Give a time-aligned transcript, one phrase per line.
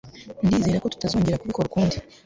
[0.45, 1.97] Ndizera ko tutazongera kubikora ukundi.